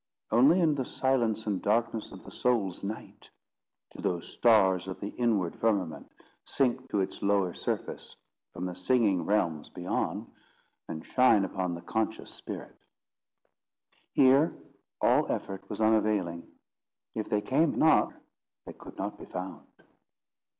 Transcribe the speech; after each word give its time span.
Only 0.31 0.59
in 0.59 0.73
the 0.73 0.83
silence 0.83 1.45
and 1.45 1.61
darkness 1.61 2.11
of 2.11 2.23
the 2.23 2.31
soul's 2.31 2.83
night, 2.83 3.29
do 3.95 4.01
those 4.01 4.27
stars 4.27 4.87
of 4.87 4.99
the 4.99 5.09
inward 5.09 5.55
firmament 5.59 6.11
sink 6.43 6.89
to 6.89 7.01
its 7.01 7.21
lower 7.21 7.53
surface 7.53 8.15
from 8.51 8.65
the 8.65 8.73
singing 8.73 9.25
realms 9.27 9.69
beyond, 9.69 10.31
and 10.87 11.05
shine 11.05 11.45
upon 11.45 11.75
the 11.75 11.81
conscious 11.83 12.33
spirit. 12.33 12.79
Here 14.13 14.57
all 15.01 15.31
effort 15.31 15.69
was 15.69 15.81
unavailing. 15.81 16.51
If 17.13 17.29
they 17.29 17.41
came 17.41 17.77
not, 17.77 18.11
they 18.65 18.73
could 18.73 18.97
not 18.97 19.19
be 19.19 19.25
found. 19.25 19.67